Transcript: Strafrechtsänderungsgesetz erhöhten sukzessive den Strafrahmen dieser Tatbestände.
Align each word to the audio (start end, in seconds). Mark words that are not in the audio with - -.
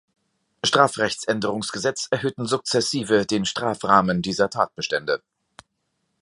Strafrechtsänderungsgesetz 0.63 2.07
erhöhten 2.09 2.47
sukzessive 2.47 3.27
den 3.27 3.45
Strafrahmen 3.45 4.23
dieser 4.23 4.49
Tatbestände. 4.49 5.21